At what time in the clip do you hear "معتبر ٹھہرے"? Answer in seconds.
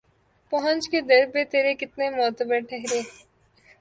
2.17-3.01